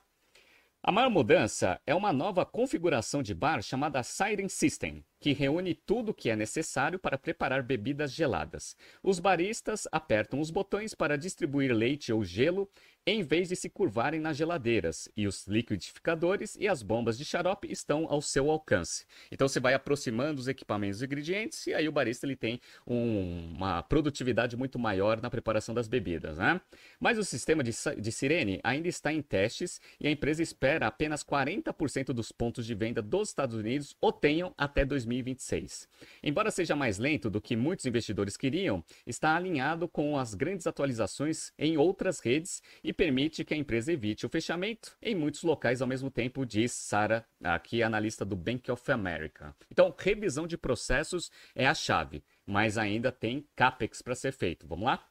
A 0.84 0.92
maior 0.92 1.10
mudança 1.10 1.82
é 1.86 1.94
uma 1.94 2.14
nova 2.14 2.46
configuração 2.46 3.24
de 3.24 3.34
bar 3.34 3.62
chamada 3.62 4.04
Siren 4.04 4.48
System, 4.48 5.04
que 5.20 5.34
reúne 5.34 5.74
tudo 5.74 6.10
o 6.10 6.14
que 6.14 6.30
é 6.30 6.36
necessário 6.36 7.00
para 7.00 7.18
preparar 7.18 7.64
bebidas 7.64 8.12
geladas. 8.12 8.76
Os 9.02 9.20
baristas 9.20 9.88
apertam 9.92 10.40
os 10.40 10.52
botões 10.52 10.94
para 10.94 11.18
distribuir 11.18 11.74
leite 11.74 12.14
ou 12.14 12.24
gelo 12.24 12.70
em 13.08 13.24
vez 13.24 13.48
de 13.48 13.56
se 13.56 13.70
curvarem 13.70 14.20
nas 14.20 14.36
geladeiras, 14.36 15.08
e 15.16 15.28
os 15.28 15.48
liquidificadores 15.48 16.58
e 16.60 16.68
as 16.68 16.84
bombas 16.84 17.18
de 17.18 17.24
xarope 17.24 17.72
estão 17.72 18.06
ao 18.10 18.22
seu 18.22 18.52
alcance. 18.52 19.06
Então 19.32 19.48
você 19.48 19.62
vai 19.62 19.74
aproximando 19.74 20.42
os 20.42 20.50
equipamentos 20.50 21.02
e 21.02 21.06
ingredientes 21.06 21.66
e 21.68 21.74
aí 21.74 21.88
o 21.88 21.92
barista 21.92 22.26
ele 22.26 22.36
tem 22.36 22.60
um, 22.86 23.54
uma 23.56 23.82
produtividade 23.82 24.58
muito 24.58 24.78
maior 24.78 25.22
na 25.22 25.30
preparação 25.30 25.74
das 25.74 25.88
bebidas, 25.88 26.38
né? 26.38 26.60
Mas 27.00 27.18
o 27.18 27.24
sistema 27.24 27.64
de, 27.64 27.72
de 27.98 28.12
sirene 28.12 28.60
ainda 28.62 28.90
está 28.90 29.14
em 29.14 29.22
testes 29.22 29.80
e 30.02 30.06
a 30.06 30.12
empresa 30.12 30.44
espera 30.44 30.88
apenas 30.88 31.24
40% 31.24 32.08
dos 32.08 32.34
pontos 32.34 32.66
de 32.66 32.76
venda 32.76 33.02
dos 33.02 33.30
Estados 33.30 33.56
Unidos 33.56 33.96
o 34.02 34.12
tenham 34.12 34.54
até 34.58 34.84
2026. 35.08 35.88
Embora 36.22 36.52
seja 36.52 36.76
mais 36.76 36.98
lento 36.98 37.30
do 37.30 37.42
que 37.42 37.56
muitos 37.56 37.86
investidores 37.86 38.38
queriam, 38.38 38.84
está 39.06 39.36
alinhado 39.36 39.88
com 39.88 40.18
as 40.18 40.34
grandes 40.34 40.68
atualizações 40.68 41.52
em 41.58 41.78
outras 41.78 42.20
redes 42.20 42.62
e 42.84 42.92
permite 42.92 43.44
que 43.44 43.54
a 43.54 43.58
empresa 43.58 43.92
evite 43.92 44.26
o 44.26 44.30
fechamento 44.30 44.96
em 45.02 45.16
muitos 45.16 45.44
locais 45.44 45.82
ao 45.82 45.88
mesmo 45.88 46.12
tempo, 46.12 46.46
diz 46.46 46.72
Sara, 46.72 47.26
aqui 47.44 47.82
analista 47.82 48.26
do 48.26 48.36
Bank 48.36 48.70
of 48.70 48.92
America. 48.92 49.56
Então, 49.72 49.94
revisão 49.98 50.46
de 50.46 50.58
processos 50.58 51.32
é 51.56 51.66
a 51.66 51.74
chave, 51.74 52.24
mas 52.46 52.78
ainda 52.78 53.12
tem 53.12 53.48
CAPEX 53.56 54.02
para 54.02 54.16
ser 54.16 54.34
feito. 54.34 54.68
Vamos 54.68 54.86
lá? 54.86 55.06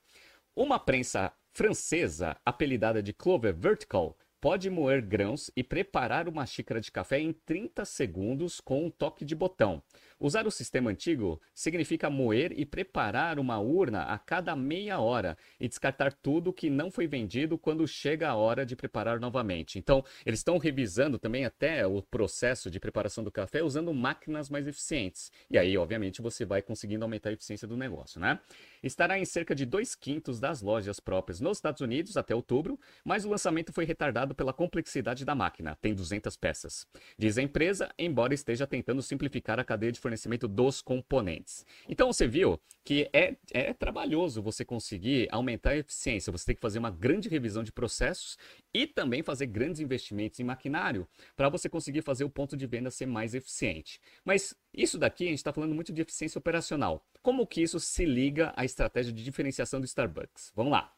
Uma 0.55 0.79
prensa 0.79 1.33
francesa, 1.53 2.37
apelidada 2.45 3.03
de 3.03 3.13
Clover 3.13 3.55
Vertical, 3.55 4.17
pode 4.47 4.71
moer 4.71 5.03
grãos 5.03 5.51
e 5.57 5.65
preparar 5.65 6.29
uma 6.29 6.47
xícara 6.47 6.81
de 6.81 6.93
café 6.93 7.19
em 7.19 7.33
30 7.33 7.85
segundos 7.85 8.61
com 8.61 8.87
um 8.87 8.89
toque 8.89 9.25
de 9.25 9.35
botão. 9.35 9.83
Usar 10.19 10.47
o 10.47 10.51
sistema 10.51 10.91
antigo 10.91 11.39
significa 11.55 12.09
moer 12.09 12.53
e 12.57 12.65
preparar 12.65 13.39
uma 13.39 13.59
urna 13.59 14.05
a 14.05 14.19
cada 14.19 14.57
meia 14.57 14.99
hora 14.99 15.37
e 15.61 15.69
descartar 15.69 16.11
tudo 16.11 16.55
que 16.55 16.71
não 16.71 16.91
foi 16.91 17.07
vendido 17.07 17.59
quando 17.59 17.87
chega 17.87 18.31
a 18.31 18.35
hora 18.35 18.65
de 18.65 18.75
preparar 18.75 19.21
novamente. 19.21 19.79
Então, 19.79 20.03
eles 20.25 20.41
estão 20.41 20.57
revisando 20.57 21.19
também 21.19 21.45
até 21.45 21.87
o 21.87 22.01
processo 22.01 22.71
de 22.71 22.81
preparação 22.81 23.23
do 23.23 23.31
café 23.31 23.63
usando 23.63 23.93
máquinas 23.93 24.49
mais 24.49 24.67
eficientes. 24.67 25.31
E 25.51 25.59
aí, 25.59 25.77
obviamente, 25.77 26.23
você 26.23 26.47
vai 26.47 26.63
conseguindo 26.63 27.05
aumentar 27.05 27.29
a 27.29 27.33
eficiência 27.35 27.69
do 27.69 27.77
negócio, 27.77 28.19
né? 28.19 28.41
Estará 28.83 29.19
em 29.19 29.25
cerca 29.27 29.55
de 29.55 29.67
dois 29.67 29.95
quintos 29.95 30.41
das 30.41 30.63
lojas 30.63 30.99
próprias 30.99 31.41
nos 31.41 31.59
Estados 31.59 31.83
Unidos 31.83 32.17
até 32.17 32.35
outubro, 32.35 32.81
mas 33.05 33.27
o 33.27 33.29
lançamento 33.29 33.71
foi 33.71 33.85
retardado 33.85 34.35
pela 34.35 34.53
complexidade 34.53 35.27
da 35.27 35.35
máquina, 35.35 35.77
tem 35.83 35.95
200 35.95 36.37
peças. 36.37 36.87
Diz 37.19 37.37
a 37.37 37.43
empresa, 37.43 37.91
embora 37.99 38.33
esteja 38.33 38.67
tentando 38.67 39.03
simplificar 39.03 39.61
a 39.61 39.65
cadeia 39.65 39.93
de 39.93 40.01
fornecimento 40.07 40.47
dos 40.47 40.81
componentes. 40.81 41.67
Então 41.89 42.13
você 42.13 42.27
viu 42.29 42.61
que 42.85 43.11
é, 43.13 43.35
é 43.53 43.75
trabalhoso 43.75 44.41
você 44.41 44.65
conseguir 44.65 45.27
aumentar 45.33 45.71
a 45.71 45.77
eficiência, 45.79 46.31
você 46.31 46.47
tem 46.47 46.55
que 46.55 46.61
fazer 46.61 46.79
uma 46.79 46.91
grande 46.91 47.29
revisão 47.29 47.65
de 47.65 47.73
processos 47.73 48.39
e 48.73 48.87
também 48.87 49.23
fazer 49.23 49.47
grandes 49.47 49.81
investimentos 49.81 50.39
em 50.39 50.45
maquinário 50.45 51.09
para 51.37 51.49
você 51.49 51.69
conseguir 51.69 52.03
fazer 52.03 52.23
o 52.23 52.31
ponto 52.31 52.57
de 52.57 52.67
venda 52.67 52.91
ser 52.91 53.07
mais 53.07 53.35
eficiente. 53.35 54.01
Mas 54.25 54.55
isso 54.73 54.97
daqui 54.97 55.25
a 55.25 55.29
gente 55.29 55.39
está 55.39 55.53
falando 55.53 55.75
muito 55.75 55.93
de 55.93 56.01
eficiência 56.01 56.39
operacional. 56.39 57.05
Como 57.21 57.47
que 57.47 57.61
isso 57.61 57.81
se 57.81 58.05
liga 58.05 58.53
à 58.57 58.65
estratégia 58.65 59.13
de 59.13 59.25
diferenciação 59.25 59.81
do 59.81 59.87
Starbucks? 59.87 60.53
Vamos 60.55 60.71
lá. 60.71 60.96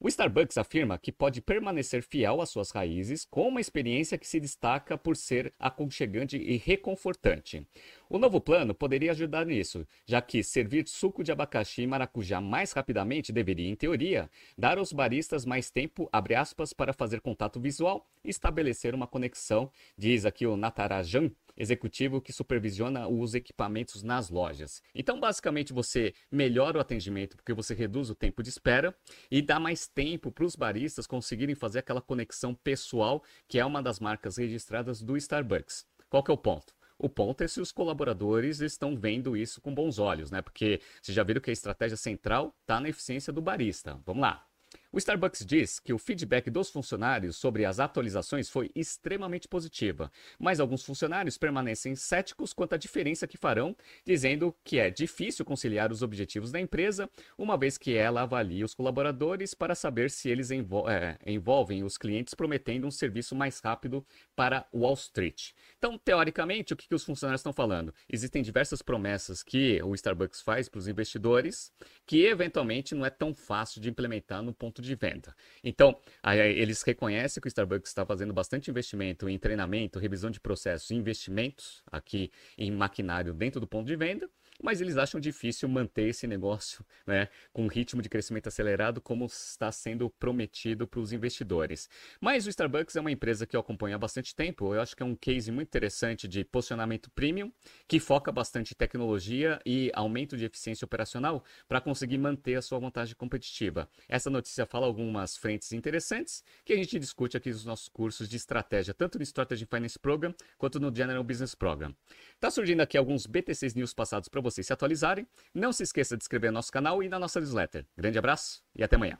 O 0.00 0.06
Starbucks 0.06 0.56
afirma 0.56 0.96
que 0.96 1.10
pode 1.10 1.40
permanecer 1.40 2.04
fiel 2.04 2.40
às 2.40 2.50
suas 2.50 2.70
raízes 2.70 3.24
com 3.24 3.48
uma 3.48 3.60
experiência 3.60 4.16
que 4.16 4.28
se 4.28 4.38
destaca 4.38 4.96
por 4.96 5.16
ser 5.16 5.52
aconchegante 5.58 6.36
e 6.36 6.56
reconfortante. 6.56 7.66
O 8.08 8.16
novo 8.16 8.40
plano 8.40 8.72
poderia 8.72 9.10
ajudar 9.10 9.44
nisso, 9.44 9.84
já 10.06 10.22
que 10.22 10.40
servir 10.40 10.86
suco 10.86 11.24
de 11.24 11.32
abacaxi 11.32 11.82
e 11.82 11.86
maracujá 11.88 12.40
mais 12.40 12.70
rapidamente 12.70 13.32
deveria, 13.32 13.68
em 13.68 13.74
teoria, 13.74 14.30
dar 14.56 14.78
aos 14.78 14.92
baristas 14.92 15.44
mais 15.44 15.68
tempo, 15.68 16.08
aspas, 16.12 16.72
para 16.72 16.92
fazer 16.92 17.20
contato 17.20 17.58
visual 17.58 18.06
e 18.24 18.30
estabelecer 18.30 18.94
uma 18.94 19.08
conexão, 19.08 19.68
diz 19.96 20.24
aqui 20.24 20.46
o 20.46 20.56
Natarajan, 20.56 21.28
executivo 21.58 22.20
que 22.20 22.32
supervisiona 22.32 23.08
os 23.08 23.34
equipamentos 23.34 24.02
nas 24.02 24.30
lojas. 24.30 24.80
Então, 24.94 25.18
basicamente, 25.18 25.72
você 25.72 26.14
melhora 26.30 26.78
o 26.78 26.80
atendimento 26.80 27.36
porque 27.36 27.52
você 27.52 27.74
reduz 27.74 28.08
o 28.08 28.14
tempo 28.14 28.42
de 28.42 28.48
espera 28.48 28.96
e 29.30 29.42
dá 29.42 29.58
mais 29.58 29.86
tempo 29.86 30.30
para 30.30 30.44
os 30.44 30.54
baristas 30.54 31.06
conseguirem 31.06 31.54
fazer 31.54 31.80
aquela 31.80 32.00
conexão 32.00 32.54
pessoal, 32.54 33.22
que 33.48 33.58
é 33.58 33.64
uma 33.64 33.82
das 33.82 33.98
marcas 33.98 34.36
registradas 34.36 35.02
do 35.02 35.16
Starbucks. 35.16 35.84
Qual 36.08 36.22
que 36.22 36.30
é 36.30 36.34
o 36.34 36.38
ponto? 36.38 36.72
O 36.98 37.08
ponto 37.08 37.44
é 37.44 37.48
se 37.48 37.60
os 37.60 37.70
colaboradores 37.70 38.60
estão 38.60 38.96
vendo 38.96 39.36
isso 39.36 39.60
com 39.60 39.72
bons 39.72 39.98
olhos, 39.98 40.32
né? 40.32 40.42
Porque 40.42 40.80
vocês 41.00 41.14
já 41.14 41.22
viram 41.22 41.40
que 41.40 41.50
a 41.50 41.52
estratégia 41.52 41.96
central 41.96 42.52
está 42.60 42.80
na 42.80 42.88
eficiência 42.88 43.32
do 43.32 43.40
barista. 43.40 44.00
Vamos 44.04 44.22
lá. 44.22 44.47
O 44.90 44.96
Starbucks 44.96 45.44
diz 45.44 45.78
que 45.78 45.92
o 45.92 45.98
feedback 45.98 46.48
dos 46.48 46.70
funcionários 46.70 47.36
sobre 47.36 47.66
as 47.66 47.78
atualizações 47.78 48.48
foi 48.48 48.70
extremamente 48.74 49.46
positiva, 49.46 50.10
mas 50.38 50.60
alguns 50.60 50.82
funcionários 50.82 51.36
permanecem 51.36 51.94
céticos 51.94 52.54
quanto 52.54 52.72
à 52.72 52.78
diferença 52.78 53.26
que 53.26 53.36
farão, 53.36 53.76
dizendo 54.02 54.56
que 54.64 54.78
é 54.78 54.88
difícil 54.88 55.44
conciliar 55.44 55.92
os 55.92 56.00
objetivos 56.00 56.50
da 56.50 56.58
empresa, 56.58 57.08
uma 57.36 57.58
vez 57.58 57.76
que 57.76 57.94
ela 57.94 58.22
avalia 58.22 58.64
os 58.64 58.72
colaboradores 58.72 59.52
para 59.52 59.74
saber 59.74 60.10
se 60.10 60.30
eles 60.30 60.50
envol 60.50 60.88
é, 60.88 61.18
envolvem 61.26 61.84
os 61.84 61.98
clientes 61.98 62.32
prometendo 62.32 62.86
um 62.86 62.90
serviço 62.90 63.36
mais 63.36 63.60
rápido 63.60 64.02
para 64.34 64.66
Wall 64.72 64.94
Street. 64.94 65.50
Então, 65.76 65.98
teoricamente, 65.98 66.72
o 66.72 66.76
que, 66.76 66.88
que 66.88 66.94
os 66.94 67.04
funcionários 67.04 67.40
estão 67.40 67.52
falando? 67.52 67.92
Existem 68.10 68.42
diversas 68.42 68.80
promessas 68.80 69.42
que 69.42 69.82
o 69.82 69.94
Starbucks 69.94 70.40
faz 70.40 70.66
para 70.66 70.78
os 70.78 70.88
investidores 70.88 71.70
que 72.06 72.24
eventualmente 72.24 72.94
não 72.94 73.04
é 73.04 73.10
tão 73.10 73.34
fácil 73.34 73.82
de 73.82 73.90
implementar 73.90 74.42
no 74.42 74.54
ponto 74.54 74.77
de 74.82 74.94
venda. 74.94 75.34
Então, 75.62 75.98
aí, 76.22 76.38
eles 76.38 76.82
reconhecem 76.82 77.40
que 77.40 77.46
o 77.46 77.48
Starbucks 77.48 77.90
está 77.90 78.04
fazendo 78.04 78.32
bastante 78.32 78.70
investimento 78.70 79.28
em 79.28 79.38
treinamento, 79.38 79.98
revisão 79.98 80.30
de 80.30 80.40
processos 80.40 80.90
investimentos 80.90 81.82
aqui 81.90 82.30
em 82.56 82.70
maquinário 82.70 83.32
dentro 83.32 83.60
do 83.60 83.66
ponto 83.66 83.86
de 83.86 83.96
venda, 83.96 84.28
mas 84.62 84.80
eles 84.80 84.96
acham 84.96 85.20
difícil 85.20 85.68
manter 85.68 86.08
esse 86.08 86.26
negócio 86.26 86.84
né, 87.06 87.28
com 87.52 87.64
um 87.64 87.68
ritmo 87.68 88.02
de 88.02 88.08
crescimento 88.08 88.48
acelerado 88.48 89.00
como 89.00 89.26
está 89.26 89.70
sendo 89.70 90.10
prometido 90.10 90.86
para 90.86 91.00
os 91.00 91.12
investidores. 91.12 91.88
Mas 92.20 92.46
o 92.46 92.50
Starbucks 92.50 92.96
é 92.96 93.00
uma 93.00 93.10
empresa 93.10 93.46
que 93.46 93.56
eu 93.56 93.60
acompanho 93.60 93.94
há 93.96 93.98
bastante 93.98 94.34
tempo, 94.34 94.74
eu 94.74 94.80
acho 94.80 94.96
que 94.96 95.02
é 95.02 95.06
um 95.06 95.14
case 95.14 95.50
muito 95.50 95.68
interessante 95.68 96.26
de 96.26 96.44
posicionamento 96.44 97.10
premium, 97.10 97.52
que 97.86 98.00
foca 98.00 98.32
bastante 98.32 98.72
em 98.72 98.76
tecnologia 98.76 99.60
e 99.64 99.90
aumento 99.94 100.36
de 100.36 100.44
eficiência 100.44 100.84
operacional 100.84 101.44
para 101.68 101.80
conseguir 101.80 102.18
manter 102.18 102.56
a 102.56 102.62
sua 102.62 102.78
vantagem 102.78 103.14
competitiva. 103.14 103.88
Essa 104.08 104.30
notícia 104.30 104.66
fala 104.66 104.86
algumas 104.86 105.36
frentes 105.36 105.72
interessantes 105.72 106.42
que 106.64 106.72
a 106.72 106.76
gente 106.76 106.98
discute 106.98 107.36
aqui 107.36 107.50
nos 107.50 107.64
nossos 107.64 107.88
cursos 107.88 108.28
de 108.28 108.36
estratégia, 108.36 108.94
tanto 108.94 109.18
no 109.18 109.22
Strategy 109.22 109.66
Finance 109.66 109.98
Program 109.98 110.34
quanto 110.56 110.80
no 110.80 110.94
General 110.94 111.22
Business 111.22 111.54
Program. 111.54 111.94
Tá 112.40 112.50
surgindo 112.50 112.80
aqui 112.80 112.96
alguns 112.96 113.26
BTCs 113.26 113.74
News 113.74 113.94
passados 113.94 114.28
para 114.28 114.40
vocês 114.50 114.66
se 114.66 114.72
atualizarem. 114.72 115.26
Não 115.54 115.72
se 115.72 115.82
esqueça 115.82 116.16
de 116.16 116.22
inscrever 116.22 116.50
no 116.50 116.54
nosso 116.54 116.72
canal 116.72 117.02
e 117.02 117.08
na 117.08 117.18
nossa 117.18 117.40
newsletter. 117.40 117.86
Grande 117.96 118.18
abraço 118.18 118.62
e 118.74 118.82
até 118.82 118.96
amanhã. 118.96 119.18